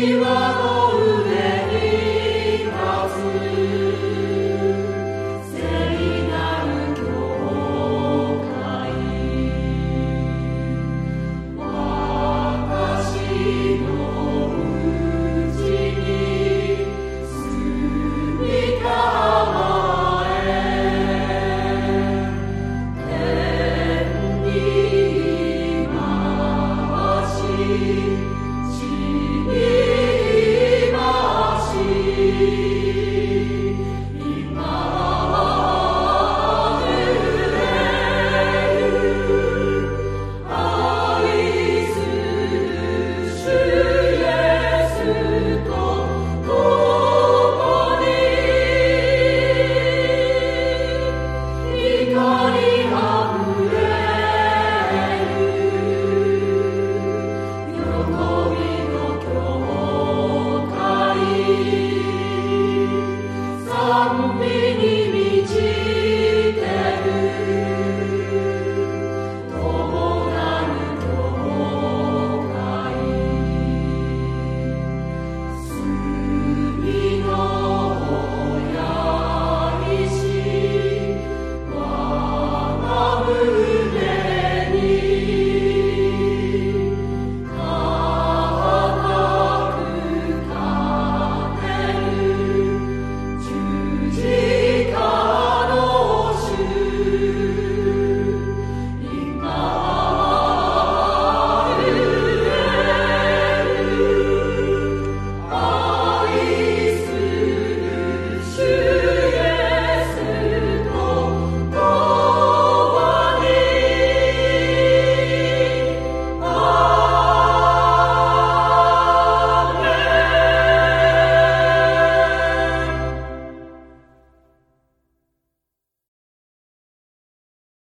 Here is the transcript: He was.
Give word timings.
He 0.00 0.16
was. 0.16 0.49